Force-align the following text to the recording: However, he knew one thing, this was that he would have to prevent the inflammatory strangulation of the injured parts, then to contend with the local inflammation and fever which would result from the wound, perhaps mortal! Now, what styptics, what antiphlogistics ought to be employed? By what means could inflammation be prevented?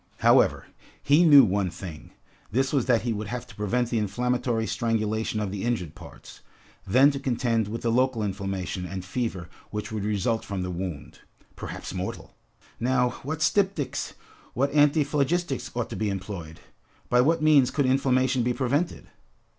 However, 0.21 0.65
he 1.03 1.23
knew 1.23 1.43
one 1.43 1.69
thing, 1.69 2.09
this 2.51 2.73
was 2.73 2.87
that 2.87 3.03
he 3.03 3.13
would 3.13 3.27
have 3.27 3.45
to 3.45 3.53
prevent 3.53 3.91
the 3.91 3.99
inflammatory 3.99 4.65
strangulation 4.65 5.39
of 5.39 5.51
the 5.51 5.63
injured 5.63 5.93
parts, 5.93 6.39
then 6.87 7.11
to 7.11 7.19
contend 7.19 7.67
with 7.67 7.83
the 7.83 7.91
local 7.91 8.23
inflammation 8.23 8.87
and 8.87 9.05
fever 9.05 9.47
which 9.69 9.91
would 9.91 10.03
result 10.03 10.43
from 10.43 10.63
the 10.63 10.71
wound, 10.71 11.19
perhaps 11.55 11.93
mortal! 11.93 12.33
Now, 12.79 13.09
what 13.21 13.43
styptics, 13.43 14.13
what 14.55 14.73
antiphlogistics 14.73 15.69
ought 15.75 15.91
to 15.91 15.95
be 15.95 16.09
employed? 16.09 16.61
By 17.07 17.21
what 17.21 17.43
means 17.43 17.69
could 17.69 17.85
inflammation 17.85 18.41
be 18.41 18.53
prevented? 18.55 19.05